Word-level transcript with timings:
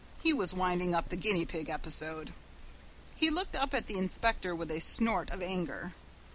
He 0.23 0.33
was 0.33 0.51
winding 0.55 0.95
up 0.95 1.09
the 1.11 1.15
guinea 1.15 1.45
pig 1.45 1.69
episode. 1.69 2.33
He 3.15 3.29
looked 3.29 3.55
up 3.55 3.71
at 3.75 3.85
the 3.85 3.99
inspector 3.99 4.55
with 4.55 4.71
a 4.71 4.79
snort 4.79 5.29
of 5.29 5.43
anger. 5.43 5.93